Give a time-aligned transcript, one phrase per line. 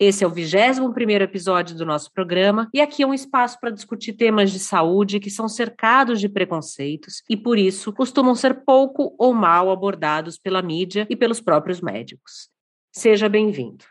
[0.00, 4.12] Esse é o 21 episódio do nosso programa e aqui é um espaço para discutir
[4.12, 9.34] temas de saúde que são cercados de preconceitos e, por isso, costumam ser pouco ou
[9.34, 12.48] mal abordados pela mídia e pelos próprios médicos.
[12.92, 13.84] Seja bem-vindo.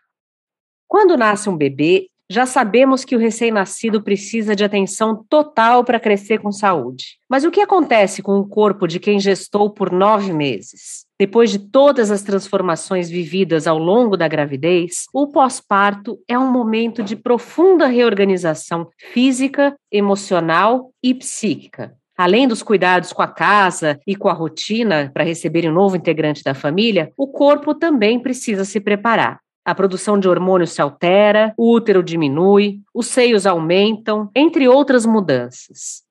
[0.87, 6.39] Quando nasce um bebê, já sabemos que o recém-nascido precisa de atenção total para crescer
[6.39, 7.17] com saúde.
[7.29, 11.05] Mas o que acontece com o corpo de quem gestou por nove meses?
[11.19, 17.01] Depois de todas as transformações vividas ao longo da gravidez, o pós-parto é um momento
[17.01, 21.95] de profunda reorganização física, emocional e psíquica.
[22.17, 26.43] Além dos cuidados com a casa e com a rotina para receber um novo integrante
[26.43, 29.39] da família, o corpo também precisa se preparar.
[29.67, 36.03] A produção de hormônios se altera, o útero diminui, os seios aumentam, entre outras mudanças.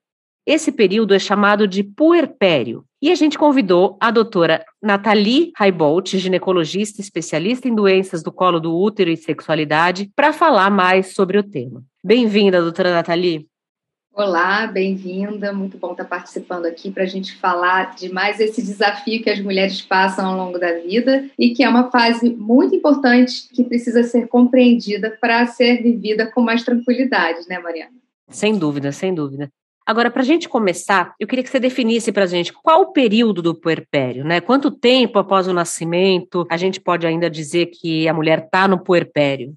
[0.45, 2.85] Esse período é chamado de puerpério.
[3.01, 8.79] E a gente convidou a doutora Nathalie Raibolt, ginecologista especialista em doenças do colo do
[8.79, 11.83] útero e sexualidade, para falar mais sobre o tema.
[12.05, 13.48] Bem-vinda, doutora Nathalie.
[14.17, 15.53] Olá, bem-vinda.
[15.53, 19.39] Muito bom estar participando aqui para a gente falar de mais esse desafio que as
[19.41, 24.03] mulheres passam ao longo da vida e que é uma fase muito importante que precisa
[24.05, 27.92] ser compreendida para ser vivida com mais tranquilidade, né, Mariana?
[28.31, 29.50] Sem dúvida, sem dúvida.
[29.84, 32.92] Agora, para a gente começar, eu queria que você definisse para a gente qual o
[32.92, 34.41] período do puerpério, né?
[34.41, 38.83] Quanto tempo após o nascimento a gente pode ainda dizer que a mulher está no
[38.83, 39.55] puerpério?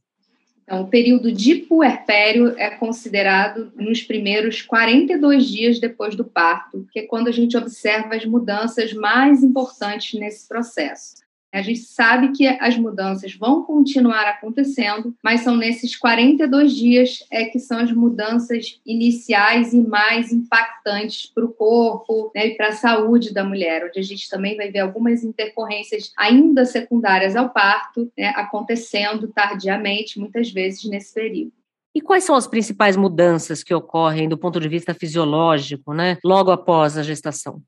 [0.69, 6.99] Então, o período de puerpério é considerado nos primeiros 42 dias depois do parto, que
[6.99, 11.15] é quando a gente observa as mudanças mais importantes nesse processo.
[11.51, 17.45] A gente sabe que as mudanças vão continuar acontecendo, mas são nesses 42 dias é
[17.45, 22.73] que são as mudanças iniciais e mais impactantes para o corpo né, e para a
[22.73, 28.11] saúde da mulher, onde a gente também vai ver algumas intercorrências ainda secundárias ao parto
[28.17, 31.53] né, acontecendo tardiamente, muitas vezes nesse período.
[31.95, 36.51] E quais são as principais mudanças que ocorrem do ponto de vista fisiológico, né, logo
[36.51, 37.61] após a gestação?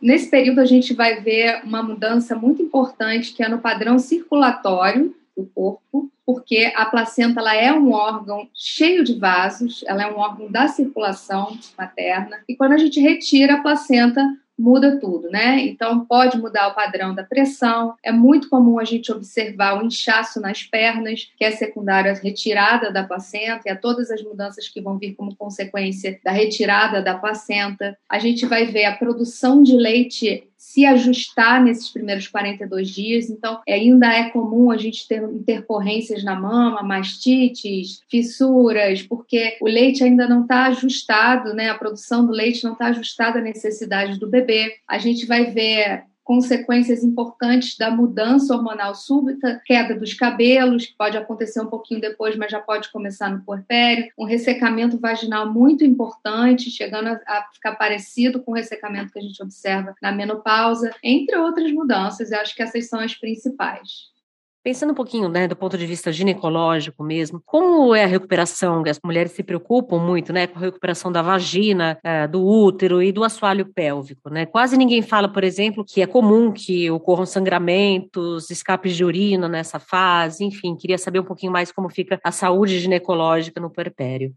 [0.00, 5.14] Nesse período, a gente vai ver uma mudança muito importante, que é no padrão circulatório
[5.36, 10.18] do corpo, porque a placenta ela é um órgão cheio de vasos, ela é um
[10.18, 14.22] órgão da circulação materna, e quando a gente retira a placenta,
[14.58, 15.60] muda tudo, né?
[15.60, 17.94] Então pode mudar o padrão da pressão.
[18.02, 22.90] É muito comum a gente observar o inchaço nas pernas, que é secundário à retirada
[22.90, 27.14] da placenta e a todas as mudanças que vão vir como consequência da retirada da
[27.14, 27.96] placenta.
[28.08, 33.30] A gente vai ver a produção de leite se ajustar nesses primeiros 42 dias.
[33.30, 40.02] Então, ainda é comum a gente ter intercorrências na mama, mastites, fissuras, porque o leite
[40.02, 41.70] ainda não está ajustado, né?
[41.70, 44.74] A produção do leite não está ajustada à necessidade do bebê.
[44.86, 51.16] A gente vai ver consequências importantes da mudança hormonal súbita, queda dos cabelos, que pode
[51.16, 56.70] acontecer um pouquinho depois, mas já pode começar no puerpério, um ressecamento vaginal muito importante,
[56.70, 61.72] chegando a ficar parecido com o ressecamento que a gente observa na menopausa, entre outras
[61.72, 64.17] mudanças, eu acho que essas são as principais.
[64.62, 68.82] Pensando um pouquinho, né, do ponto de vista ginecológico mesmo, como é a recuperação?
[68.86, 73.12] As mulheres se preocupam muito, né, com a recuperação da vagina, é, do útero e
[73.12, 74.46] do assoalho pélvico, né?
[74.46, 79.78] Quase ninguém fala, por exemplo, que é comum que ocorram sangramentos, escapes de urina nessa
[79.78, 84.34] fase, enfim, queria saber um pouquinho mais como fica a saúde ginecológica no puerpério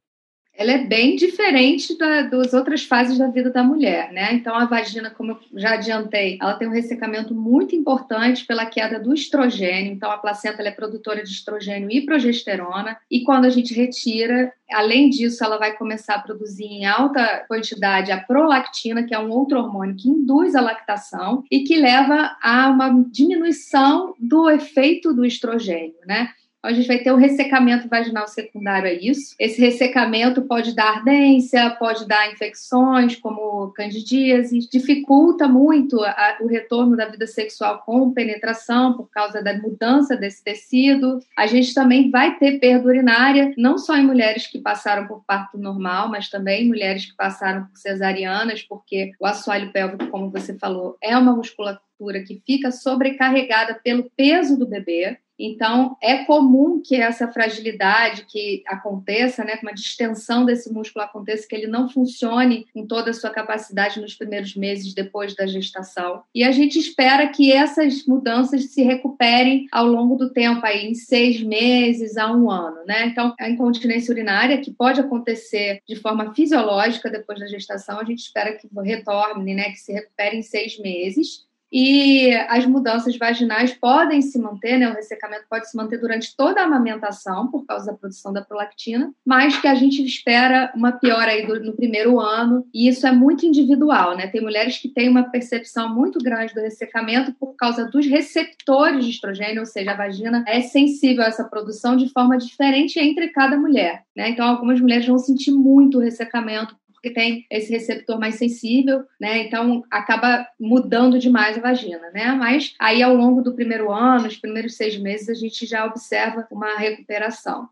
[0.61, 4.33] ela é bem diferente da, das outras fases da vida da mulher, né?
[4.33, 9.00] Então, a vagina, como eu já adiantei, ela tem um ressecamento muito importante pela queda
[9.00, 9.91] do estrogênio.
[9.91, 12.95] Então, a placenta é produtora de estrogênio e progesterona.
[13.09, 18.11] E quando a gente retira, além disso, ela vai começar a produzir em alta quantidade
[18.11, 22.69] a prolactina, que é um outro hormônio que induz a lactação e que leva a
[22.69, 26.30] uma diminuição do efeito do estrogênio, né?
[26.63, 29.36] A gente vai ter o ressecamento vaginal secundário a isso.
[29.40, 36.96] Esse ressecamento pode dar ardência, pode dar infecções como candidíase, dificulta muito a, o retorno
[36.96, 41.19] da vida sexual com penetração por causa da mudança desse tecido.
[41.38, 45.58] A gente também vai ter perda urinária, não só em mulheres que passaram por parto
[45.58, 50.58] normal, mas também em mulheres que passaram por cesarianas, porque o assoalho pélvico, como você
[50.58, 55.18] falou, é uma musculatura musculatura que fica sobrecarregada pelo peso do bebê.
[55.44, 61.56] Então, é comum que essa fragilidade que aconteça, né, uma distensão desse músculo aconteça, que
[61.56, 66.21] ele não funcione com toda a sua capacidade nos primeiros meses depois da gestação.
[66.36, 70.94] E a gente espera que essas mudanças se recuperem ao longo do tempo, aí, em
[70.94, 73.07] seis meses a um ano, né?
[73.07, 78.19] Então, a incontinência urinária, que pode acontecer de forma fisiológica depois da gestação, a gente
[78.19, 81.50] espera que retorne, né, que se recupere em seis meses.
[81.71, 84.89] E as mudanças vaginais podem se manter, né?
[84.89, 89.13] O ressecamento pode se manter durante toda a amamentação por causa da produção da prolactina,
[89.25, 93.45] mas que a gente espera uma piora aí no primeiro ano, e isso é muito
[93.45, 94.27] individual, né?
[94.27, 99.12] Tem mulheres que têm uma percepção muito grande do ressecamento por causa dos receptores de
[99.12, 103.57] estrogênio, ou seja, a vagina é sensível a essa produção de forma diferente entre cada
[103.57, 104.29] mulher, né?
[104.29, 109.39] Então, algumas mulheres vão sentir muito o ressecamento porque tem esse receptor mais sensível, né?
[109.39, 112.31] Então acaba mudando demais a vagina, né?
[112.33, 116.48] Mas aí ao longo do primeiro ano, os primeiros seis meses, a gente já observa
[116.51, 117.68] uma recuperação.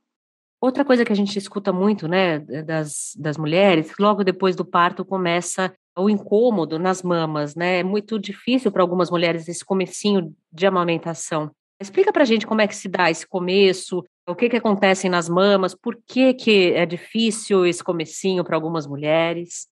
[0.59, 5.05] Outra coisa que a gente escuta muito, né, das, das mulheres, logo depois do parto
[5.05, 7.79] começa o incômodo nas mamas, né?
[7.79, 11.51] É muito difícil para algumas mulheres esse comecinho de amamentação.
[11.79, 15.09] Explica para a gente como é que se dá esse começo, o que, que acontece
[15.09, 19.67] nas mamas, por que, que é difícil esse comecinho para algumas mulheres?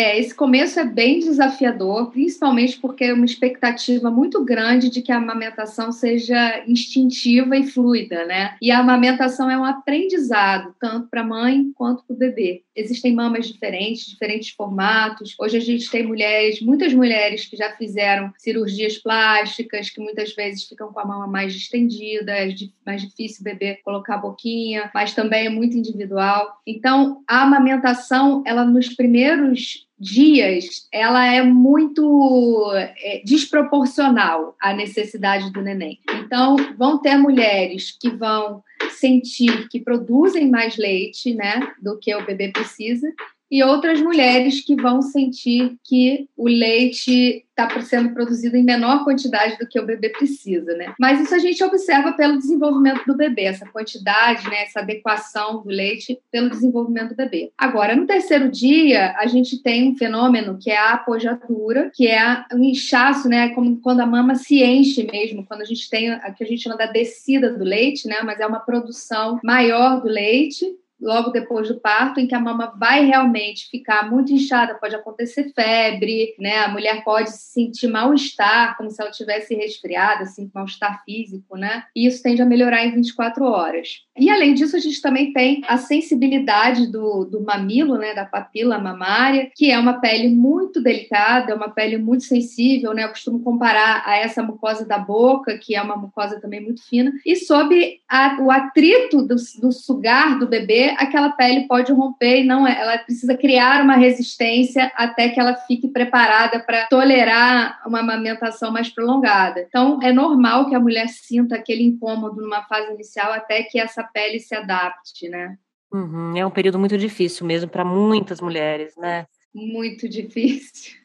[0.00, 5.10] É, esse começo é bem desafiador, principalmente porque é uma expectativa muito grande de que
[5.10, 8.56] a amamentação seja instintiva e fluida, né?
[8.62, 12.62] E a amamentação é um aprendizado, tanto para a mãe quanto para o bebê.
[12.78, 15.34] Existem mamas diferentes, diferentes formatos.
[15.36, 20.62] Hoje a gente tem mulheres, muitas mulheres que já fizeram cirurgias plásticas, que muitas vezes
[20.62, 22.54] ficam com a mama mais distendida, é
[22.86, 26.60] mais difícil bebê colocar a boquinha, mas também é muito individual.
[26.64, 32.70] Então, a amamentação, ela nos primeiros dias, ela é muito
[33.02, 35.98] é, desproporcional à necessidade do neném.
[36.20, 42.24] Então, vão ter mulheres que vão sentir que produzem mais leite, né, do que o
[42.24, 43.12] bebê precisa,
[43.50, 49.58] e outras mulheres que vão sentir que o leite está sendo produzido em menor quantidade
[49.58, 50.94] do que o bebê precisa, né?
[50.98, 55.68] Mas isso a gente observa pelo desenvolvimento do bebê, essa quantidade, né, essa adequação do
[55.68, 57.50] leite pelo desenvolvimento do bebê.
[57.58, 62.44] Agora, no terceiro dia, a gente tem um fenômeno que é a apojatura, que é
[62.52, 66.30] um inchaço, né, como quando a mama se enche mesmo, quando a gente tem a
[66.30, 70.08] que a gente chama da descida do leite, né, mas é uma produção maior do
[70.08, 70.64] leite
[71.00, 75.52] logo depois do parto, em que a mama vai realmente ficar muito inchada, pode acontecer
[75.54, 76.58] febre, né?
[76.58, 81.84] A mulher pode se sentir mal-estar, como se ela tivesse resfriada, assim, mal-estar físico, né?
[81.94, 84.02] E isso tende a melhorar em 24 horas.
[84.16, 88.14] E além disso, a gente também tem a sensibilidade do, do mamilo, né?
[88.14, 93.04] Da papila mamária, que é uma pele muito delicada, é uma pele muito sensível, né?
[93.04, 97.12] Eu costumo comparar a essa mucosa da boca, que é uma mucosa também muito fina,
[97.24, 102.44] e sob a, o atrito do, do sugar do bebê, aquela pele pode romper e
[102.44, 108.00] não é, ela precisa criar uma resistência até que ela fique preparada para tolerar uma
[108.00, 109.60] amamentação mais prolongada.
[109.60, 114.02] Então, é normal que a mulher sinta aquele incômodo numa fase inicial até que essa
[114.02, 115.56] pele se adapte, né?
[115.92, 119.26] Uhum, é um período muito difícil mesmo para muitas mulheres, né?
[119.54, 120.98] Muito difícil.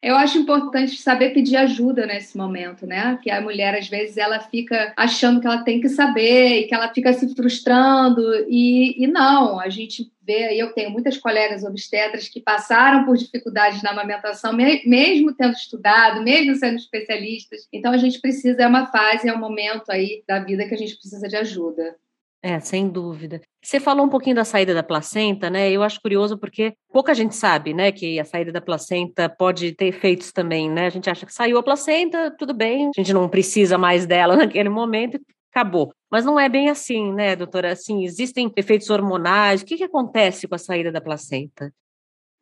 [0.00, 3.18] Eu acho importante saber pedir ajuda nesse momento, né?
[3.22, 6.74] Que a mulher, às vezes, ela fica achando que ela tem que saber e que
[6.74, 8.22] ela fica se frustrando.
[8.48, 13.82] E, e não, a gente vê, eu tenho muitas colegas obstetras que passaram por dificuldades
[13.82, 17.68] na amamentação, mesmo tendo estudado, mesmo sendo especialistas.
[17.72, 20.78] Então, a gente precisa, é uma fase, é um momento aí da vida que a
[20.78, 21.96] gente precisa de ajuda.
[22.44, 23.40] É, sem dúvida.
[23.62, 25.70] Você falou um pouquinho da saída da placenta, né?
[25.70, 29.86] Eu acho curioso porque pouca gente sabe, né, que a saída da placenta pode ter
[29.86, 30.86] efeitos também, né?
[30.86, 34.34] A gente acha que saiu a placenta, tudo bem, a gente não precisa mais dela
[34.36, 35.20] naquele momento,
[35.54, 35.94] acabou.
[36.10, 37.72] Mas não é bem assim, né, doutora?
[37.72, 39.62] Assim, existem efeitos hormonais.
[39.62, 41.72] O que, que acontece com a saída da placenta?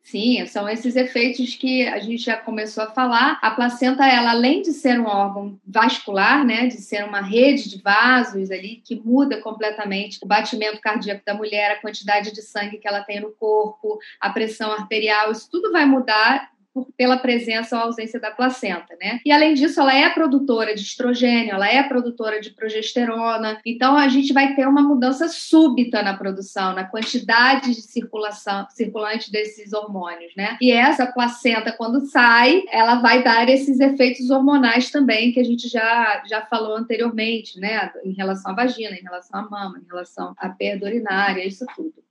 [0.03, 3.37] Sim, são esses efeitos que a gente já começou a falar.
[3.41, 7.81] A placenta, ela além de ser um órgão vascular, né, de ser uma rede de
[7.81, 12.87] vasos ali que muda completamente o batimento cardíaco da mulher, a quantidade de sangue que
[12.87, 17.83] ela tem no corpo, a pressão arterial, isso tudo vai mudar por, pela presença ou
[17.83, 19.19] ausência da placenta, né?
[19.25, 23.59] E além disso, ela é produtora de estrogênio, ela é produtora de progesterona.
[23.65, 29.31] Então a gente vai ter uma mudança súbita na produção, na quantidade de circulação circulante
[29.31, 30.57] desses hormônios, né?
[30.61, 35.67] E essa placenta quando sai, ela vai dar esses efeitos hormonais também que a gente
[35.67, 37.91] já já falou anteriormente, né?
[38.03, 42.10] Em relação à vagina, em relação à mama, em relação à perda urinária, isso tudo.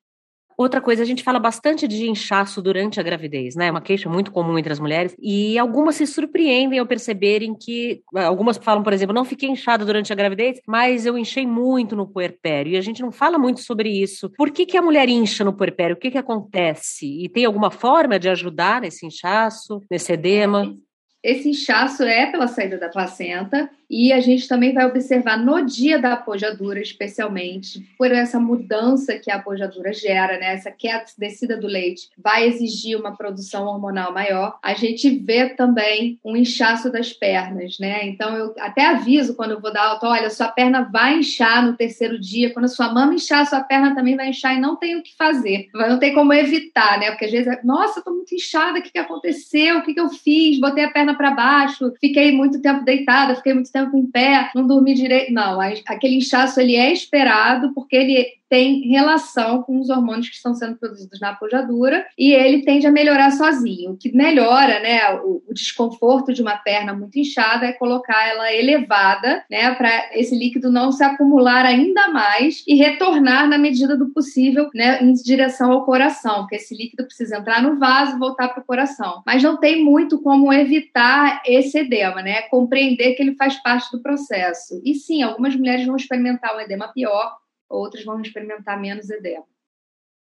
[0.60, 3.68] Outra coisa, a gente fala bastante de inchaço durante a gravidez, né?
[3.68, 5.16] É uma queixa muito comum entre as mulheres.
[5.18, 8.02] E algumas se surpreendem ao perceberem que.
[8.14, 12.06] Algumas falam, por exemplo, não fiquei inchada durante a gravidez, mas eu enchei muito no
[12.06, 12.72] puerpério.
[12.72, 14.28] E a gente não fala muito sobre isso.
[14.36, 15.96] Por que, que a mulher incha no puerpério?
[15.96, 17.06] O que, que acontece?
[17.24, 20.74] E tem alguma forma de ajudar nesse inchaço, nesse edema?
[21.22, 25.99] Esse inchaço é pela saída da placenta e a gente também vai observar no dia
[25.99, 30.54] da apojadura, especialmente, por essa mudança que a apojadura gera, né?
[30.54, 34.59] Essa queda, descida do leite vai exigir uma produção hormonal maior.
[34.62, 38.06] A gente vê também um inchaço das pernas, né?
[38.06, 41.76] Então eu até aviso quando eu vou dar alta, olha, sua perna vai inchar no
[41.76, 42.52] terceiro dia.
[42.52, 45.16] Quando a sua mama inchar, sua perna também vai inchar e não tem o que
[45.16, 45.68] fazer.
[45.75, 47.11] Não tem como evitar, né?
[47.11, 49.78] Porque às vezes, nossa, tô muito inchada, o que, que aconteceu?
[49.78, 50.61] O que, que eu fiz?
[50.61, 54.50] Botei a perna para baixo, fiquei muito tempo deitada, fiquei muito tempo tempo em pé,
[54.54, 55.32] não dormi direito.
[55.32, 60.54] Não, aquele inchaço ele é esperado porque ele tem relação com os hormônios que estão
[60.54, 63.92] sendo produzidos na apojadura e ele tende a melhorar sozinho.
[63.92, 68.52] O que melhora, né, o, o desconforto de uma perna muito inchada é colocar ela
[68.52, 74.11] elevada, né, para esse líquido não se acumular ainda mais e retornar na medida do
[74.11, 78.49] possível, né, em direção ao coração, porque esse líquido precisa entrar no vaso e voltar
[78.49, 79.23] para o coração.
[79.25, 82.42] Mas não tem muito como evitar esse edema, né?
[82.42, 84.80] Compreender que ele faz parte do processo.
[84.85, 87.37] E sim, algumas mulheres vão experimentar um edema pior,
[87.70, 89.44] outras vão experimentar menos edema.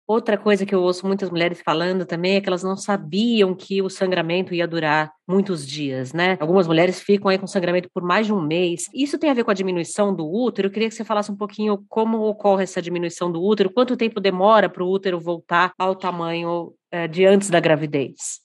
[0.06, 3.80] Outra coisa que eu ouço muitas mulheres falando também é que elas não sabiam que
[3.80, 6.36] o sangramento ia durar muitos dias, né?
[6.40, 8.86] Algumas mulheres ficam aí com sangramento por mais de um mês.
[8.92, 10.68] Isso tem a ver com a diminuição do útero?
[10.68, 14.20] Eu queria que você falasse um pouquinho como ocorre essa diminuição do útero, quanto tempo
[14.20, 18.43] demora para o útero voltar ao tamanho é, de antes da gravidez.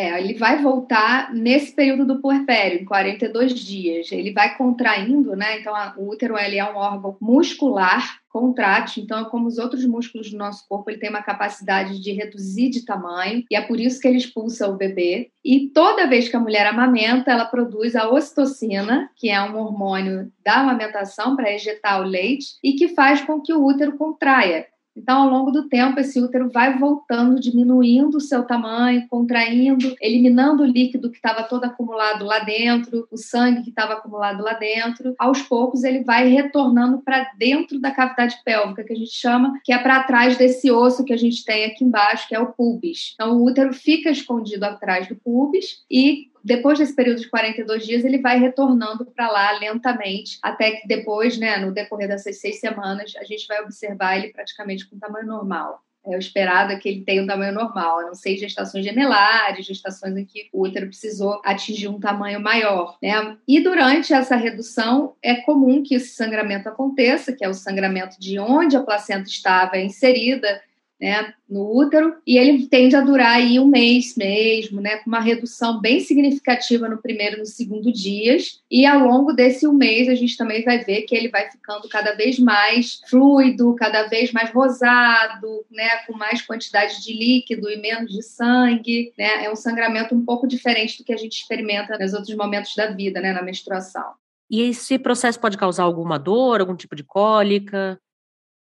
[0.00, 4.10] É, ele vai voltar nesse período do puerpério, em 42 dias.
[4.10, 5.60] Ele vai contraindo, né?
[5.60, 10.30] Então, a, o útero ele é um órgão muscular contrátil, então, como os outros músculos
[10.30, 14.00] do nosso corpo, ele tem uma capacidade de reduzir de tamanho, e é por isso
[14.00, 15.30] que ele expulsa o bebê.
[15.44, 20.32] E toda vez que a mulher amamenta, ela produz a ocitocina, que é um hormônio
[20.42, 24.64] da amamentação para ejetar o leite, e que faz com que o útero contraia.
[25.00, 30.62] Então, ao longo do tempo, esse útero vai voltando, diminuindo o seu tamanho, contraindo, eliminando
[30.62, 35.14] o líquido que estava todo acumulado lá dentro, o sangue que estava acumulado lá dentro.
[35.18, 39.72] Aos poucos, ele vai retornando para dentro da cavidade pélvica, que a gente chama, que
[39.72, 43.12] é para trás desse osso que a gente tem aqui embaixo, que é o pubis.
[43.14, 48.04] Então, o útero fica escondido atrás do pubis e depois desse período de 42 dias,
[48.04, 53.12] ele vai retornando para lá lentamente, até que depois, né, no decorrer dessas seis semanas,
[53.16, 55.82] a gente vai observar ele praticamente com tamanho normal.
[56.06, 59.66] É o esperado é que ele tenha um tamanho normal, a não ser gestações gemelares,
[59.66, 62.96] gestações em que o útero precisou atingir um tamanho maior.
[63.02, 63.36] Né?
[63.46, 68.38] E durante essa redução, é comum que esse sangramento aconteça, que é o sangramento de
[68.38, 70.62] onde a placenta estava inserida,
[71.00, 75.20] né, no útero, e ele tende a durar aí um mês mesmo, né, com uma
[75.20, 80.08] redução bem significativa no primeiro e no segundo dias, e ao longo desse um mês
[80.08, 84.30] a gente também vai ver que ele vai ficando cada vez mais fluido, cada vez
[84.30, 89.56] mais rosado, né, com mais quantidade de líquido e menos de sangue, né, é um
[89.56, 93.32] sangramento um pouco diferente do que a gente experimenta nos outros momentos da vida, né,
[93.32, 94.12] na menstruação.
[94.50, 97.98] E esse processo pode causar alguma dor, algum tipo de cólica?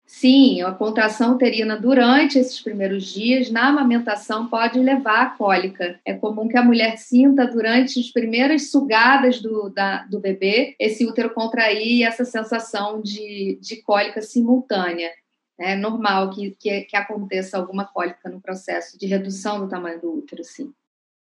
[0.08, 6.00] Sim, a contração uterina durante esses primeiros dias, na amamentação, pode levar à cólica.
[6.06, 11.06] É comum que a mulher sinta durante as primeiras sugadas do, da, do bebê esse
[11.06, 15.12] útero contrair e essa sensação de, de cólica simultânea.
[15.58, 20.14] É normal que, que, que aconteça alguma cólica no processo de redução do tamanho do
[20.14, 20.72] útero, sim.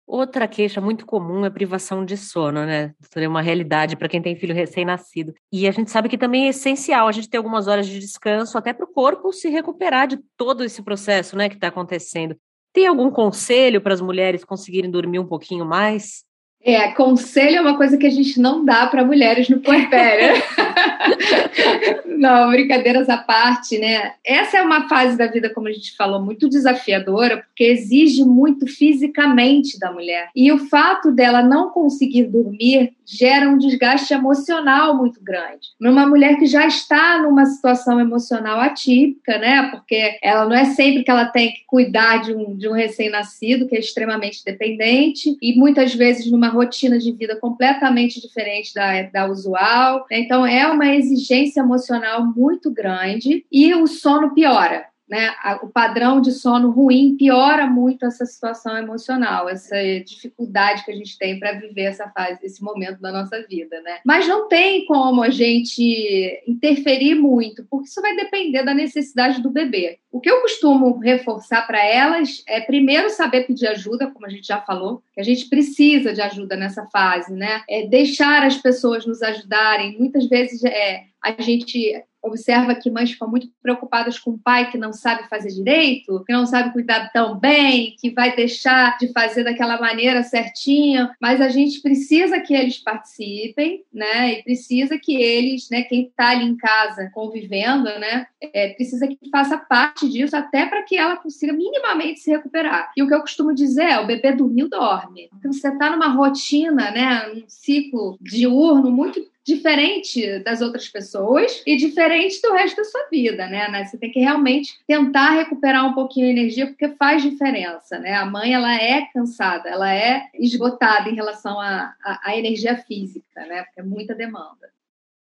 [0.06, 2.92] Outra queixa muito comum é privação de sono, né?
[3.14, 5.32] É uma realidade para quem tem filho recém-nascido.
[5.50, 8.58] E a gente sabe que também é essencial a gente ter algumas horas de descanso,
[8.58, 12.36] até para o corpo se recuperar de todo esse processo, né, que está acontecendo.
[12.72, 16.24] Tem algum conselho para as mulheres conseguirem dormir um pouquinho mais?
[16.64, 20.42] É, conselho é uma coisa que a gente não dá para mulheres no puerpério.
[22.06, 24.12] não, brincadeiras à parte, né?
[24.24, 28.66] Essa é uma fase da vida, como a gente falou, muito desafiadora, porque exige muito
[28.66, 30.30] fisicamente da mulher.
[30.34, 35.68] E o fato dela não conseguir dormir gera um desgaste emocional muito grande.
[35.80, 39.70] Numa mulher que já está numa situação emocional atípica, né?
[39.70, 43.66] Porque ela não é sempre que ela tem que cuidar de um, de um recém-nascido,
[43.66, 49.26] que é extremamente dependente, e muitas vezes numa rotina de vida completamente diferente da, da
[49.26, 50.06] usual.
[50.10, 54.91] Então, é uma exigência emocional muito grande e o sono piora.
[55.12, 55.30] Né,
[55.62, 61.18] o padrão de sono ruim piora muito essa situação emocional, essa dificuldade que a gente
[61.18, 63.98] tem para viver essa fase, esse momento da nossa vida, né?
[64.06, 69.50] Mas não tem como a gente interferir muito, porque isso vai depender da necessidade do
[69.50, 69.98] bebê.
[70.10, 74.46] O que eu costumo reforçar para elas é primeiro saber pedir ajuda, como a gente
[74.46, 77.62] já falou, que a gente precisa de ajuda nessa fase, né?
[77.68, 79.98] É deixar as pessoas nos ajudarem.
[79.98, 84.78] Muitas vezes é, a gente observa que mães ficam muito preocupadas com o pai que
[84.78, 89.44] não sabe fazer direito, que não sabe cuidar tão bem, que vai deixar de fazer
[89.44, 94.32] daquela maneira certinha, mas a gente precisa que eles participem, né?
[94.32, 99.18] E precisa que eles, né, quem está ali em casa convivendo, né, é, precisa que
[99.30, 102.92] faça parte disso até para que ela consiga minimamente se recuperar.
[102.96, 105.28] E o que eu costumo dizer é, o bebê dormiu, dorme.
[105.36, 111.76] Então você está numa rotina, né, um ciclo diurno muito diferente das outras pessoas e
[111.76, 113.84] diferente do resto da sua vida, né?
[113.84, 118.14] Você tem que realmente tentar recuperar um pouquinho a energia porque faz diferença, né?
[118.14, 123.64] A mãe ela é cansada, ela é esgotada em relação à, à, energia física, né?
[123.64, 124.70] Porque é muita demanda.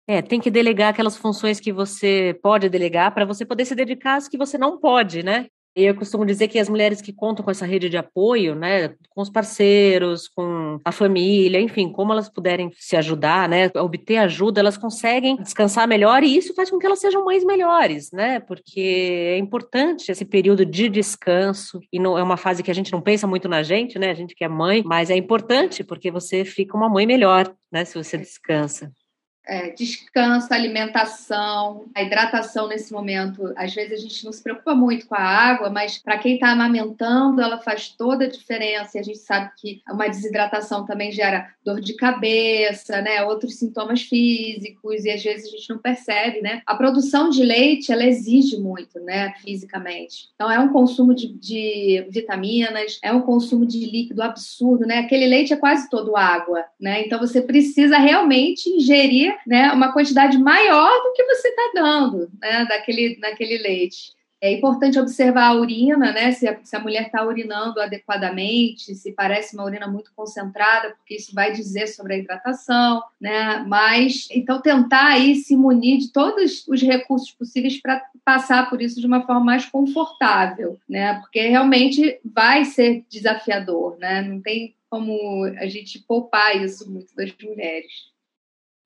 [0.06, 4.16] É, tem que delegar aquelas funções que você pode delegar para você poder se dedicar
[4.16, 5.46] às que você não pode, né?
[5.76, 9.20] Eu costumo dizer que as mulheres que contam com essa rede de apoio, né, com
[9.20, 14.76] os parceiros, com a família, enfim, como elas puderem se ajudar, né, obter ajuda, elas
[14.76, 19.38] conseguem descansar melhor e isso faz com que elas sejam mães melhores, né, porque é
[19.38, 23.26] importante esse período de descanso e não é uma fase que a gente não pensa
[23.26, 26.76] muito na gente, né, a gente que é mãe, mas é importante porque você fica
[26.76, 28.92] uma mãe melhor, né, se você descansa
[29.46, 33.52] é, descanso, alimentação, a hidratação nesse momento.
[33.56, 36.50] Às vezes a gente não se preocupa muito com a água, mas para quem está
[36.50, 38.96] amamentando, ela faz toda a diferença.
[38.96, 43.22] E a gente sabe que uma desidratação também gera dor de cabeça, né?
[43.24, 46.62] Outros sintomas físicos, e às vezes a gente não percebe, né?
[46.66, 49.34] A produção de leite, ela exige muito, né?
[49.42, 50.28] Fisicamente.
[50.34, 54.98] Então é um consumo de, de vitaminas, é um consumo de líquido absurdo, né?
[54.98, 57.02] Aquele leite é quase todo água, né?
[57.04, 62.64] Então você precisa realmente ingerir né, uma quantidade maior do que você está dando né,
[62.66, 64.12] daquele, daquele leite.
[64.44, 66.30] É importante observar a urina, né?
[66.32, 71.16] Se a, se a mulher está urinando adequadamente, se parece uma urina muito concentrada, porque
[71.16, 73.64] isso vai dizer sobre a hidratação, né?
[73.66, 79.00] Mas então tentar aí se munir de todos os recursos possíveis para passar por isso
[79.00, 81.18] de uma forma mais confortável, né?
[81.20, 84.20] Porque realmente vai ser desafiador, né?
[84.20, 88.13] Não tem como a gente poupar isso muito das mulheres.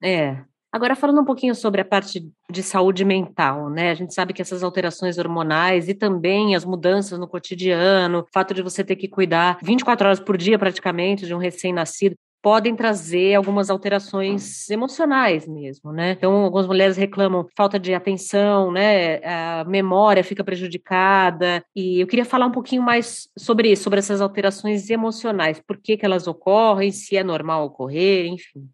[0.02, 0.38] É.
[0.70, 3.90] Agora, falando um pouquinho sobre a parte de saúde mental, né?
[3.90, 8.52] A gente sabe que essas alterações hormonais e também as mudanças no cotidiano, o fato
[8.52, 13.34] de você ter que cuidar 24 horas por dia praticamente de um recém-nascido, podem trazer
[13.34, 16.12] algumas alterações emocionais mesmo, né?
[16.12, 19.16] Então, algumas mulheres reclamam falta de atenção, né?
[19.24, 21.64] A memória fica prejudicada.
[21.74, 25.96] E eu queria falar um pouquinho mais sobre isso, sobre essas alterações emocionais, por que,
[25.96, 28.68] que elas ocorrem, se é normal ocorrer, enfim.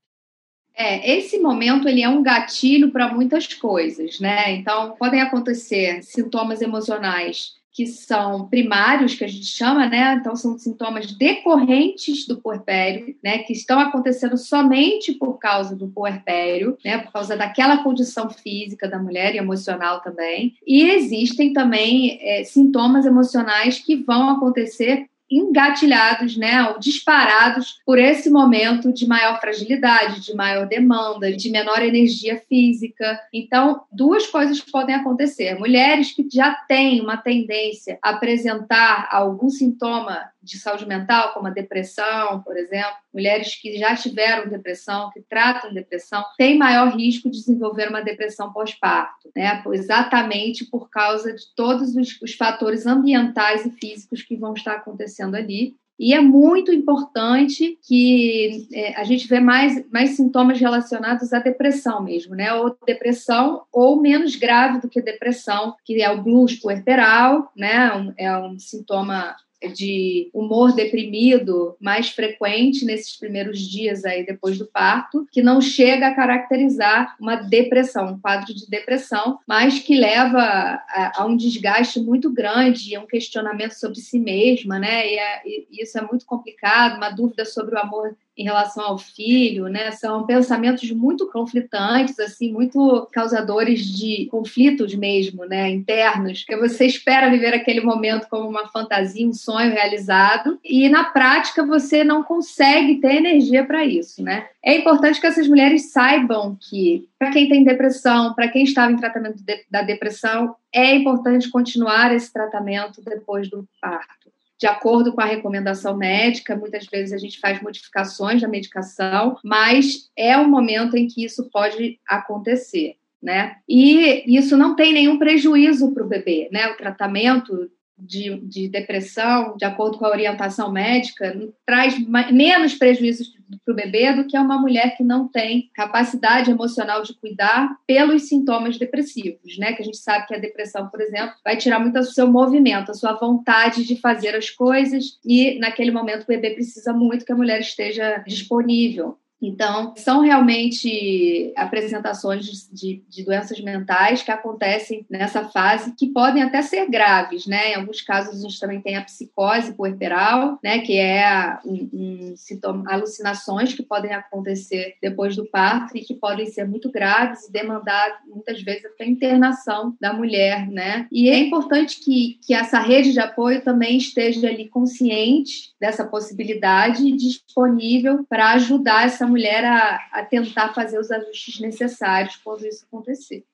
[0.77, 4.53] É, esse momento ele é um gatilho para muitas coisas, né?
[4.53, 10.15] Então, podem acontecer sintomas emocionais que são primários, que a gente chama, né?
[10.15, 13.39] Então, são sintomas decorrentes do puerpério, né?
[13.39, 16.99] Que estão acontecendo somente por causa do puerpério, né?
[16.99, 20.55] Por causa daquela condição física da mulher e emocional também.
[20.65, 25.07] E existem também é, sintomas emocionais que vão acontecer
[25.39, 31.83] engatilhados, né, ou disparados por esse momento de maior fragilidade, de maior demanda, de menor
[31.83, 33.19] energia física.
[33.33, 35.59] Então, duas coisas podem acontecer.
[35.59, 41.51] Mulheres que já têm uma tendência a apresentar algum sintoma de saúde mental, como a
[41.51, 47.39] depressão, por exemplo, mulheres que já tiveram depressão, que tratam depressão, têm maior risco de
[47.39, 49.63] desenvolver uma depressão pós-parto, né?
[49.73, 55.35] Exatamente por causa de todos os, os fatores ambientais e físicos que vão estar acontecendo
[55.35, 55.77] ali.
[55.99, 62.03] E é muito importante que é, a gente vê mais, mais sintomas relacionados à depressão
[62.03, 62.53] mesmo, né?
[62.53, 68.13] Ou depressão, ou menos grave do que depressão, que é o blues puerperal, né?
[68.17, 69.37] É um sintoma
[69.69, 76.09] de humor deprimido mais frequente nesses primeiros dias aí depois do parto, que não chega
[76.09, 82.01] a caracterizar uma depressão, um quadro de depressão, mas que leva a, a um desgaste
[82.01, 85.07] muito grande e um questionamento sobre si mesma, né?
[85.07, 89.69] E, e isso é muito complicado, uma dúvida sobre o amor em relação ao filho,
[89.69, 89.91] né?
[89.93, 95.71] São pensamentos muito conflitantes, assim, muito causadores de conflitos mesmo, né?
[95.71, 101.05] Internos, que você espera viver aquele momento como uma fantasia, um sonho realizado, e na
[101.05, 104.47] prática você não consegue ter energia para isso, né?
[104.63, 108.97] É importante que essas mulheres saibam que, para quem tem depressão, para quem estava em
[108.97, 114.24] tratamento de, da depressão, é importante continuar esse tratamento depois do parto
[114.59, 120.11] de acordo com a recomendação médica, muitas vezes a gente faz modificações da medicação, mas
[120.17, 122.97] é um momento em que isso pode acontecer.
[123.23, 123.57] Né?
[123.67, 126.67] E isso não tem nenhum prejuízo para o bebê, né?
[126.67, 131.97] O tratamento de, de, depressão, de acordo com a orientação médica, traz
[132.31, 133.33] menos prejuízos
[133.65, 138.29] para o bebê do que uma mulher que não tem capacidade emocional de cuidar pelos
[138.29, 139.73] sintomas depressivos, né?
[139.73, 142.91] Que a gente sabe que a depressão, por exemplo, vai tirar muito o seu movimento,
[142.91, 147.33] a sua vontade de fazer as coisas, e naquele momento o bebê precisa muito que
[147.33, 149.19] a mulher esteja disponível.
[149.47, 156.63] Então, são realmente apresentações de, de, doenças mentais que acontecem nessa fase, que podem até
[156.63, 157.73] ser graves, né?
[157.73, 160.79] Em alguns casos, a gente também tem a psicose puerperal, né?
[160.79, 166.47] Que é um, um sintoma, alucinações que podem acontecer depois do parto e que podem
[166.47, 171.07] ser muito graves e demandar, muitas vezes, até internação da mulher, né?
[171.13, 177.07] E é importante que, que essa rede de apoio também esteja ali consciente dessa possibilidade
[177.07, 179.34] e disponível para ajudar essa mulher
[179.65, 183.45] a, a tentar fazer os ajustes necessários quando isso acontecer.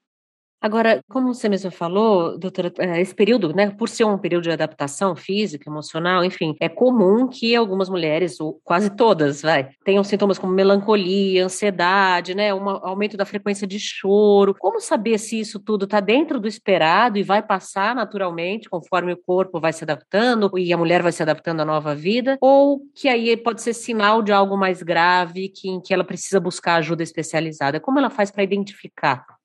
[0.62, 4.51] Agora, como você mesmo falou, doutora, é, esse período, né, por ser um período de
[4.51, 10.38] adaptação física, emocional, enfim, é comum que algumas mulheres, ou quase todas, vai, tenham sintomas
[10.38, 14.55] como melancolia, ansiedade, né, um aumento da frequência de choro.
[14.59, 19.16] Como saber se isso tudo está dentro do esperado e vai passar naturalmente, conforme o
[19.16, 23.09] corpo vai se adaptando e a mulher vai se adaptando à nova vida, ou que
[23.09, 27.03] aí pode ser sinal de algo mais grave, que, em que ela precisa buscar ajuda
[27.03, 27.81] especializada?
[27.81, 29.39] Como ela faz para identificar?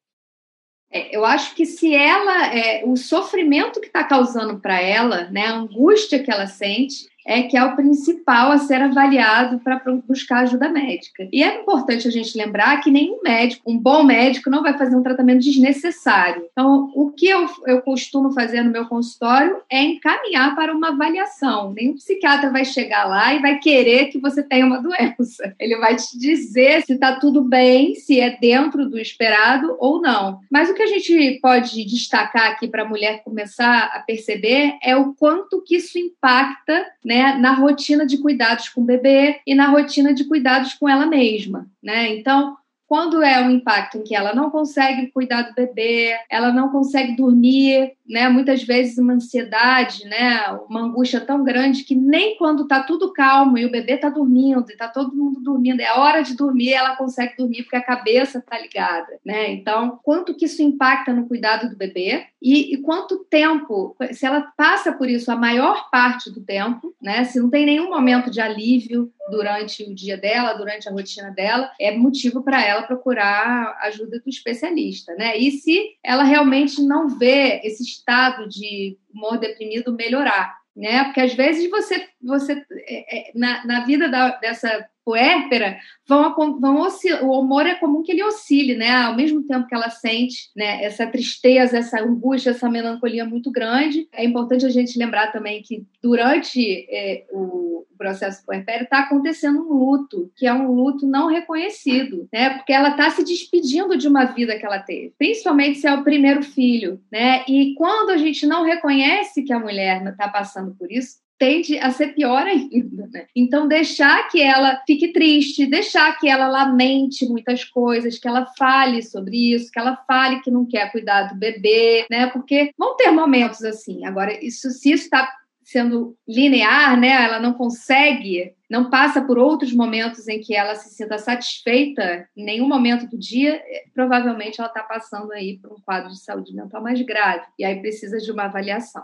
[0.96, 5.46] É, eu acho que se ela, é, o sofrimento que está causando para ela, né,
[5.46, 10.44] a angústia que ela sente, é que é o principal a ser avaliado para buscar
[10.44, 11.28] ajuda médica.
[11.34, 14.96] E é importante a gente lembrar que nenhum médico, um bom médico, não vai fazer
[14.96, 16.46] um tratamento desnecessário.
[16.52, 21.74] Então, o que eu, eu costumo fazer no meu consultório é encaminhar para uma avaliação.
[21.74, 25.56] Nenhum psiquiatra vai chegar lá e vai querer que você tenha uma doença.
[25.60, 30.40] Ele vai te dizer se está tudo bem, se é dentro do esperado ou não.
[30.52, 34.96] Mas o que a gente pode destacar aqui para a mulher começar a perceber é
[34.96, 37.15] o quanto que isso impacta, né?
[37.16, 41.06] Né, na rotina de cuidados com o bebê e na rotina de cuidados com ela
[41.06, 42.10] mesma, né?
[42.10, 42.58] Então,
[42.96, 47.14] quando é um impacto em que ela não consegue cuidar do bebê, ela não consegue
[47.14, 48.30] dormir, né?
[48.30, 50.48] Muitas vezes uma ansiedade, né?
[50.70, 54.70] Uma angústia tão grande que nem quando está tudo calmo e o bebê está dormindo,
[54.70, 58.38] e está todo mundo dormindo, é hora de dormir, ela consegue dormir porque a cabeça
[58.38, 59.52] está ligada, né?
[59.52, 64.40] Então, quanto que isso impacta no cuidado do bebê e, e, quanto tempo, se ela
[64.56, 67.26] passa por isso a maior parte do tempo, né?
[67.26, 71.72] Se não tem nenhum momento de alívio durante o dia dela, durante a rotina dela,
[71.80, 75.38] é motivo para ela procurar ajuda do especialista, né?
[75.38, 81.06] E se ela realmente não vê esses estado de humor deprimido melhorar, né?
[81.06, 86.88] Porque às vezes você, você é, é, na, na vida da, dessa puérpera vão, vão
[87.22, 88.90] o humor é comum que ele oscile, né?
[88.90, 94.08] Ao mesmo tempo que ela sente né, essa tristeza, essa angústia, essa melancolia muito grande.
[94.12, 99.74] É importante a gente lembrar também que durante é, o processo puerpério está acontecendo um
[99.74, 102.50] luto, que é um luto não reconhecido, né?
[102.50, 106.04] Porque ela está se despedindo de uma vida que ela teve, principalmente se é o
[106.04, 107.46] primeiro filho, né?
[107.48, 111.92] E quando a gente não reconhece que a mulher está passando por isso, tende a
[111.92, 113.26] ser pior ainda, né?
[113.36, 119.02] Então, deixar que ela fique triste, deixar que ela lamente muitas coisas, que ela fale
[119.02, 122.28] sobre isso, que ela fale que não quer cuidar do bebê, né?
[122.28, 124.06] Porque vão ter momentos assim.
[124.06, 125.30] Agora, isso se está
[125.66, 127.24] sendo linear, né?
[127.26, 132.46] Ela não consegue, não passa por outros momentos em que ela se sinta satisfeita em
[132.46, 136.54] nenhum momento do dia, eh, provavelmente ela está passando aí por um quadro de saúde
[136.54, 137.48] mental mais grave.
[137.58, 139.04] E aí precisa de uma avaliação.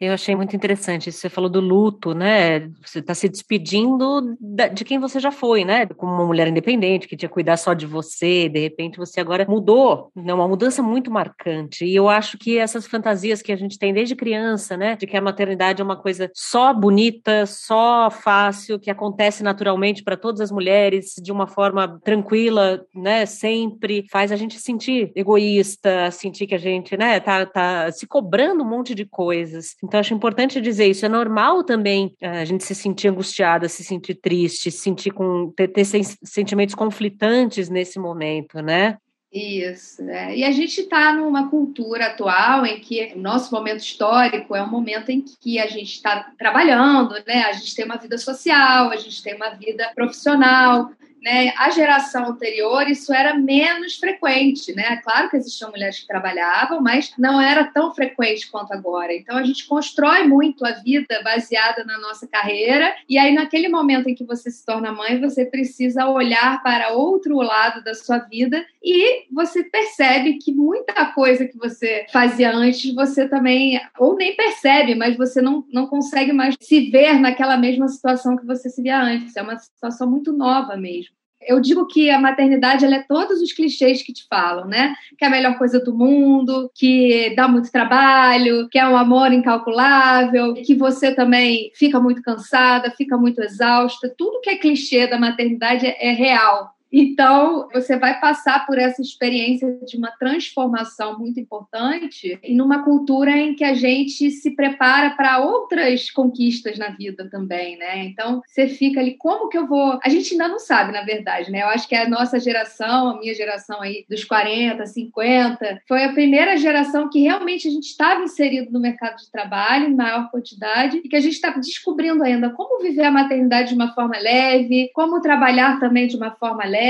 [0.00, 1.12] Eu achei muito interessante.
[1.12, 2.68] Você falou do luto, né?
[2.84, 4.36] Você está se despedindo
[4.72, 5.86] de quem você já foi, né?
[5.86, 8.48] Como uma mulher independente que tinha que cuidar só de você.
[8.48, 10.34] De repente você agora mudou, né?
[10.34, 11.84] Uma mudança muito marcante.
[11.84, 14.96] E eu acho que essas fantasias que a gente tem desde criança, né?
[14.96, 20.16] De que a maternidade é uma coisa só bonita, só fácil, que acontece naturalmente para
[20.16, 23.26] todas as mulheres de uma forma tranquila, né?
[23.26, 27.20] Sempre faz a gente sentir egoísta, sentir que a gente, né?
[27.20, 29.76] Tá, tá se cobrando um monte de coisas.
[29.84, 31.04] Então, acho importante dizer isso.
[31.04, 35.52] É normal também eh, a gente se sentir angustiada, se sentir triste, se sentir com
[35.54, 38.96] ter, ter sentimentos conflitantes nesse momento, né?
[39.30, 40.34] Isso, né?
[40.36, 44.70] E a gente está numa cultura atual em que o nosso momento histórico é um
[44.70, 47.42] momento em que a gente está trabalhando, né?
[47.42, 50.88] A gente tem uma vida social, a gente tem uma vida profissional,
[51.24, 54.98] né, a geração anterior isso era menos frequente, né?
[54.98, 59.14] Claro que existiam mulheres que trabalhavam, mas não era tão frequente quanto agora.
[59.14, 64.06] Então a gente constrói muito a vida baseada na nossa carreira e aí naquele momento
[64.10, 68.62] em que você se torna mãe, você precisa olhar para outro lado da sua vida
[68.82, 74.94] e você percebe que muita coisa que você fazia antes, você também ou nem percebe,
[74.94, 79.00] mas você não, não consegue mais se ver naquela mesma situação que você se via
[79.00, 79.34] antes.
[79.34, 81.13] É uma situação muito nova mesmo
[81.46, 84.94] eu digo que a maternidade é todos os clichês que te falam, né?
[85.18, 89.32] Que é a melhor coisa do mundo, que dá muito trabalho, que é um amor
[89.32, 94.12] incalculável, que você também fica muito cansada, fica muito exausta.
[94.16, 96.73] Tudo que é clichê da maternidade é, é real.
[96.96, 103.32] Então, você vai passar por essa experiência de uma transformação muito importante e numa cultura
[103.32, 108.04] em que a gente se prepara para outras conquistas na vida também, né?
[108.04, 109.98] Então, você fica ali, como que eu vou.
[110.04, 111.62] A gente ainda não sabe, na verdade, né?
[111.62, 116.12] Eu acho que a nossa geração, a minha geração aí dos 40, 50, foi a
[116.12, 121.00] primeira geração que realmente a gente estava inserido no mercado de trabalho em maior quantidade
[121.02, 124.92] e que a gente está descobrindo ainda como viver a maternidade de uma forma leve,
[124.94, 126.83] como trabalhar também de uma forma leve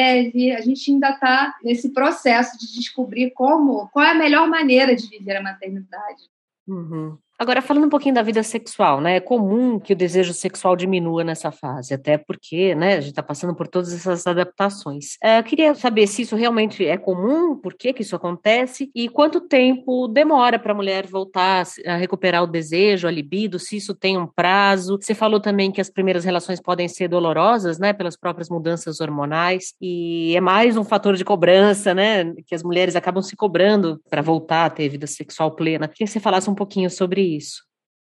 [0.57, 5.09] A gente ainda está nesse processo de descobrir como, qual é a melhor maneira de
[5.09, 6.23] viver a maternidade.
[6.67, 7.19] Uhum.
[7.45, 9.17] Agora, falando um pouquinho da vida sexual, né?
[9.17, 13.23] É comum que o desejo sexual diminua nessa fase, até porque, né, a gente está
[13.23, 15.19] passando por todas essas adaptações.
[15.23, 19.43] É, queria saber se isso realmente é comum, por que, que isso acontece e quanto
[19.43, 24.17] tempo demora para a mulher voltar a recuperar o desejo, a libido, se isso tem
[24.17, 24.99] um prazo.
[24.99, 29.75] Você falou também que as primeiras relações podem ser dolorosas, né, pelas próprias mudanças hormonais,
[29.83, 34.23] e é mais um fator de cobrança, né, que as mulheres acabam se cobrando para
[34.23, 35.87] voltar a ter vida sexual plena.
[35.87, 37.63] Queria que você falasse um pouquinho sobre isso?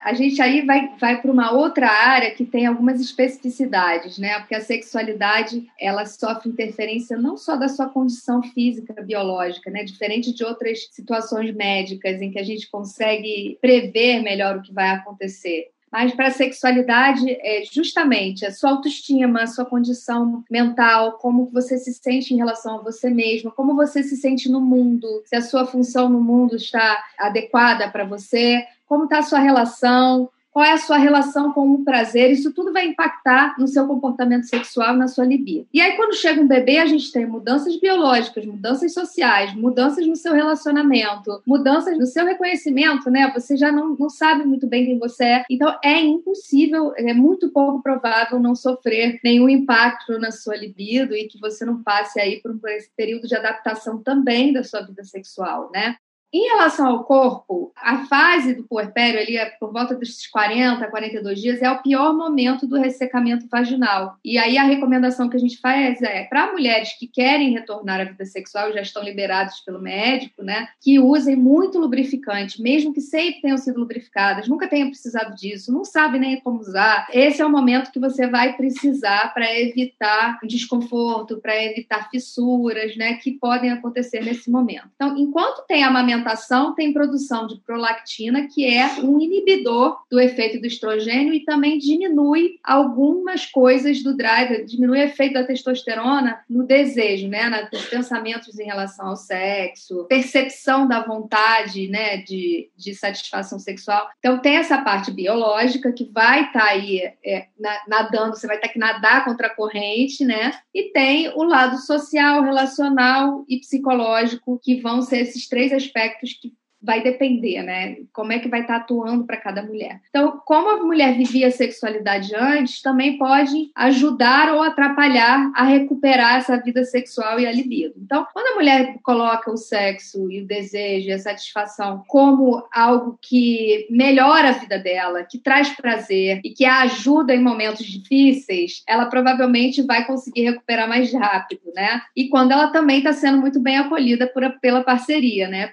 [0.02, 4.40] A gente aí vai, vai para uma outra área que tem algumas especificidades, né?
[4.40, 9.84] Porque a sexualidade ela sofre interferência não só da sua condição física, biológica, né?
[9.84, 14.90] Diferente de outras situações médicas em que a gente consegue prever melhor o que vai
[14.90, 15.68] acontecer.
[15.92, 21.76] Mas para a sexualidade é justamente a sua autoestima, a sua condição mental, como você
[21.76, 25.42] se sente em relação a você mesmo, como você se sente no mundo, se a
[25.42, 30.72] sua função no mundo está adequada para você, como está a sua relação, qual é
[30.72, 35.08] a sua relação com o prazer, isso tudo vai impactar no seu comportamento sexual, na
[35.08, 35.66] sua libido.
[35.72, 40.14] E aí, quando chega um bebê, a gente tem mudanças biológicas, mudanças sociais, mudanças no
[40.14, 43.32] seu relacionamento, mudanças no seu reconhecimento, né?
[43.32, 45.44] Você já não, não sabe muito bem quem você é.
[45.48, 51.28] Então, é impossível, é muito pouco provável não sofrer nenhum impacto na sua libido e
[51.28, 55.70] que você não passe aí por, esse período de adaptação também da sua vida sexual,
[55.72, 55.96] né?
[56.34, 61.38] Em relação ao corpo, a fase do puerpério, ali, é por volta dos 40, 42
[61.38, 64.16] dias, é o pior momento do ressecamento vaginal.
[64.24, 68.04] E aí a recomendação que a gente faz é para mulheres que querem retornar à
[68.04, 73.42] vida sexual já estão liberadas pelo médico, né, que usem muito lubrificante, mesmo que sempre
[73.42, 77.08] tenham sido lubrificadas, nunca tenham precisado disso, não sabem nem como usar.
[77.12, 83.14] Esse é o momento que você vai precisar para evitar desconforto, para evitar fissuras, né,
[83.16, 84.88] que podem acontecer nesse momento.
[84.94, 90.60] Então, enquanto tem amamentação alimentação tem produção de prolactina, que é um inibidor do efeito
[90.60, 96.64] do estrogênio e também diminui algumas coisas do drive, diminui o efeito da testosterona no
[96.64, 103.58] desejo, né, nos pensamentos em relação ao sexo, percepção da vontade, né, de, de satisfação
[103.58, 104.08] sexual.
[104.18, 107.46] Então tem essa parte biológica que vai estar tá aí é,
[107.88, 110.52] nadando, você vai ter que nadar contra a corrente, né?
[110.74, 116.34] E tem o lado social, relacional e psicológico que vão ser esses três aspectos aspectos
[116.34, 117.96] que vai depender, né?
[118.12, 120.00] Como é que vai estar atuando para cada mulher.
[120.08, 126.36] Então, como a mulher vivia a sexualidade antes, também pode ajudar ou atrapalhar a recuperar
[126.36, 127.94] essa vida sexual e a libido.
[127.98, 133.16] Então, quando a mulher coloca o sexo e o desejo e a satisfação como algo
[133.22, 138.82] que melhora a vida dela, que traz prazer e que a ajuda em momentos difíceis,
[138.88, 142.02] ela provavelmente vai conseguir recuperar mais rápido, né?
[142.16, 145.68] E quando ela também está sendo muito bem acolhida por, pela parceria, né?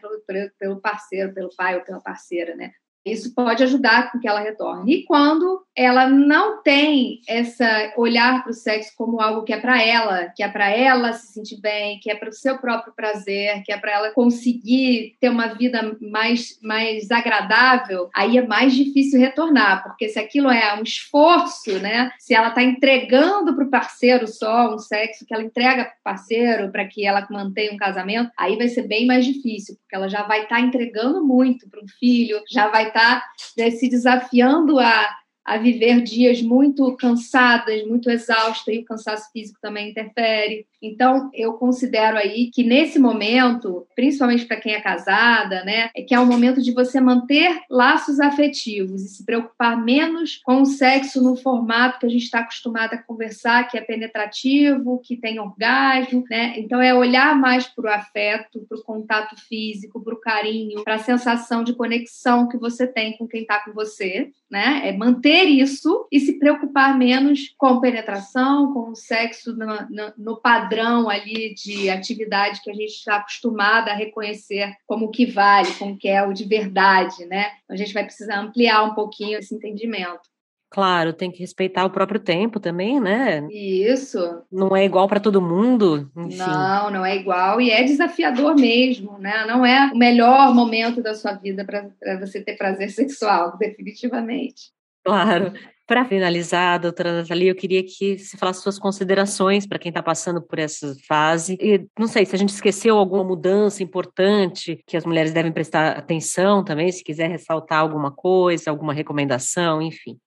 [0.60, 2.72] Pelo, parceiro, pelo pai ou pela parceira, né?
[3.06, 4.94] Isso pode ajudar com que ela retorne.
[4.94, 9.82] E quando ela não tem essa olhar para o sexo como algo que é para
[9.82, 13.64] ela, que é para ela se sentir bem, que é para o seu próprio prazer,
[13.64, 19.20] que é para ela conseguir ter uma vida mais, mais agradável, aí é mais difícil
[19.20, 22.12] retornar, porque se aquilo é um esforço, né?
[22.20, 26.04] Se ela está entregando para o parceiro só um sexo que ela entrega para o
[26.04, 30.10] parceiro para que ela mantenha um casamento, aí vai ser bem mais difícil, porque ela
[30.10, 33.90] já vai estar tá entregando muito para um filho, já vai estar tá, né, se
[33.90, 35.08] desafiando a
[35.50, 40.68] a viver dias muito cansadas, muito exaustas, e o cansaço físico também interfere.
[40.80, 46.14] Então, eu considero aí que nesse momento, principalmente para quem é casada, né, é que
[46.14, 51.22] é um momento de você manter laços afetivos e se preocupar menos com o sexo
[51.22, 56.24] no formato que a gente está acostumado a conversar, que é penetrativo, que tem orgasmo,
[56.30, 56.54] né?
[56.58, 60.96] Então, é olhar mais para o afeto, para o contato físico, para o carinho, para
[60.96, 64.82] a sensação de conexão que você tem com quem está com você, né?
[64.84, 70.42] É manter isso e se preocupar menos com penetração, com o sexo no, no, no
[70.42, 75.74] padrão ali de atividade que a gente está acostumada a reconhecer como o que vale,
[75.76, 77.52] como que é o de verdade, né?
[77.64, 80.30] Então, a gente vai precisar ampliar um pouquinho esse entendimento.
[80.72, 83.48] Claro, tem que respeitar o próprio tempo também, né?
[83.52, 84.44] Isso.
[84.52, 86.12] Não é igual para todo mundo.
[86.16, 86.38] Enfim.
[86.38, 89.46] Não, não é igual e é desafiador mesmo, né?
[89.48, 94.72] Não é o melhor momento da sua vida para você ter prazer sexual, definitivamente.
[95.04, 95.54] Claro.
[95.90, 100.40] Para finalizar, doutora Nathalie, eu queria que você falasse suas considerações para quem está passando
[100.40, 101.58] por essa fase.
[101.60, 105.98] E não sei se a gente esqueceu alguma mudança importante que as mulheres devem prestar
[105.98, 110.20] atenção também, se quiser ressaltar alguma coisa, alguma recomendação, enfim.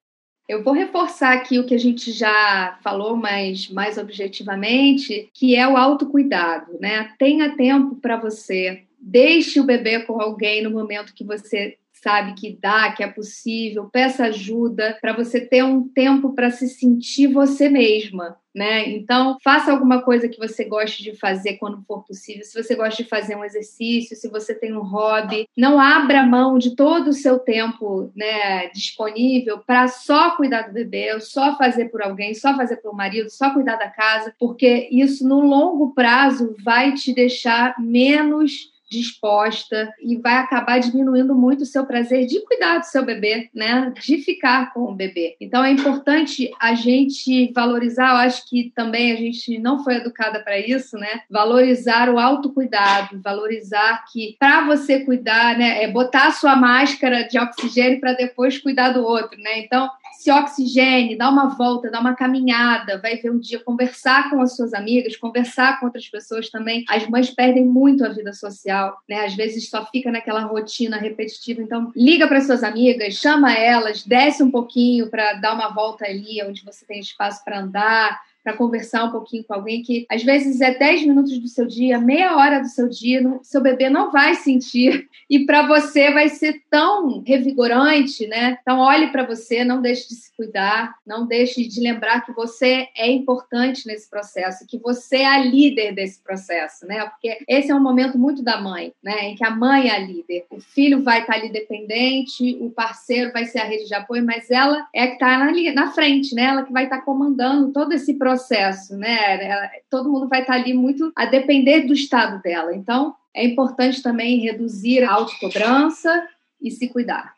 [0.49, 5.65] Eu vou reforçar aqui o que a gente já falou, mas mais objetivamente, que é
[5.65, 7.13] o autocuidado, né?
[7.17, 8.83] Tenha tempo para você.
[8.99, 13.85] Deixe o bebê com alguém no momento que você sabe que dá, que é possível,
[13.85, 18.37] peça ajuda para você ter um tempo para se sentir você mesma.
[18.53, 18.87] Né?
[18.89, 22.43] Então, faça alguma coisa que você goste de fazer quando for possível.
[22.43, 26.59] Se você gosta de fazer um exercício, se você tem um hobby, não abra mão
[26.59, 32.03] de todo o seu tempo né, disponível para só cuidar do bebê, só fazer por
[32.03, 36.55] alguém, só fazer por um marido, só cuidar da casa, porque isso no longo prazo
[36.63, 42.79] vai te deixar menos disposta e vai acabar diminuindo muito o seu prazer de cuidar
[42.79, 43.91] do seu bebê, né?
[43.99, 45.35] De ficar com o bebê.
[45.39, 50.39] Então é importante a gente valorizar, eu acho que também a gente não foi educada
[50.39, 51.21] para isso, né?
[51.29, 57.39] Valorizar o autocuidado, valorizar que para você cuidar, né, é botar a sua máscara de
[57.39, 59.59] oxigênio para depois cuidar do outro, né?
[59.59, 59.89] Então,
[60.23, 64.55] se oxigene, dá uma volta, dá uma caminhada, vai ver um dia conversar com as
[64.55, 66.85] suas amigas, conversar com outras pessoas também.
[66.87, 69.25] As mães perdem muito a vida social, né?
[69.25, 71.61] Às vezes só fica naquela rotina repetitiva.
[71.61, 76.41] Então, liga para suas amigas, chama elas, desce um pouquinho para dar uma volta ali
[76.41, 80.59] onde você tem espaço para andar para conversar um pouquinho com alguém que às vezes
[80.59, 84.35] é 10 minutos do seu dia, meia hora do seu dia, seu bebê não vai
[84.35, 88.57] sentir e para você vai ser tão revigorante, né?
[88.61, 92.89] Então olhe para você, não deixe de se cuidar, não deixe de lembrar que você
[92.97, 97.05] é importante nesse processo, que você é a líder desse processo, né?
[97.05, 99.29] Porque esse é um momento muito da mãe, né?
[99.29, 103.31] Em que a mãe é a líder, o filho vai estar ali dependente, o parceiro
[103.31, 106.43] vai ser a rede de apoio, mas ela é que está na, na frente, né?
[106.43, 109.45] Ela que vai estar comandando todo esse processo processo, né?
[109.45, 112.75] Ela, todo mundo vai estar ali muito a depender do estado dela.
[112.75, 116.27] Então, é importante também reduzir a autocobrança
[116.61, 117.33] e se cuidar.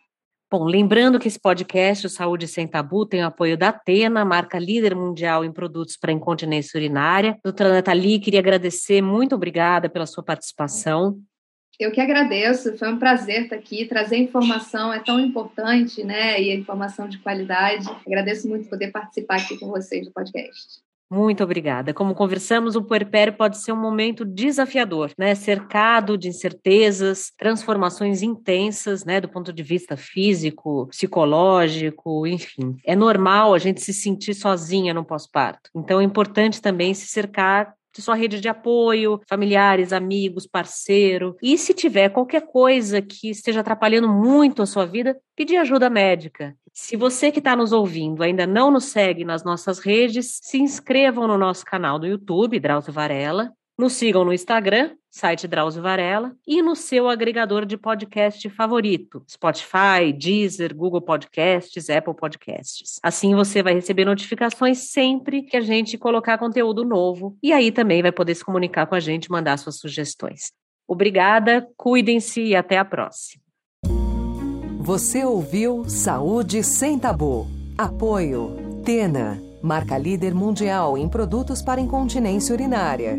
[0.50, 4.58] Bom, lembrando que esse podcast, o Saúde Sem Tabu, tem o apoio da Atena, marca
[4.58, 7.38] líder mundial em produtos para incontinência urinária.
[7.44, 11.20] Doutora Nathalie, queria agradecer, muito obrigada pela sua participação.
[11.78, 13.86] Eu que agradeço, foi um prazer estar aqui.
[13.86, 16.42] Trazer informação é tão importante, né?
[16.42, 17.90] E a informação de qualidade.
[18.08, 20.85] Agradeço muito poder participar aqui com vocês do podcast.
[21.10, 21.94] Muito obrigada.
[21.94, 25.36] Como conversamos, o puerpério pode ser um momento desafiador, né?
[25.36, 29.22] Cercado de incertezas, transformações intensas, né?
[29.22, 32.76] Do ponto de vista físico, psicológico, enfim.
[32.84, 35.70] É normal a gente se sentir sozinha no pós-parto.
[35.76, 41.36] Então é importante também se cercar sua rede de apoio, familiares, amigos, parceiro.
[41.42, 46.56] E se tiver qualquer coisa que esteja atrapalhando muito a sua vida, pedir ajuda médica.
[46.74, 51.28] Se você que está nos ouvindo ainda não nos segue nas nossas redes, se inscrevam
[51.28, 53.52] no nosso canal do YouTube, Drauzio Varela.
[53.78, 60.12] Nos sigam no Instagram, site Drauzio Varela, e no seu agregador de podcast favorito, Spotify,
[60.14, 63.00] Deezer, Google Podcasts, Apple Podcasts.
[63.02, 68.02] Assim você vai receber notificações sempre que a gente colocar conteúdo novo, e aí também
[68.02, 70.52] vai poder se comunicar com a gente, mandar suas sugestões.
[70.86, 73.42] Obrigada, cuidem-se e até a próxima.
[74.82, 77.48] Você ouviu Saúde Sem Tabu.
[77.78, 83.18] Apoio Tena, marca líder mundial em produtos para incontinência urinária.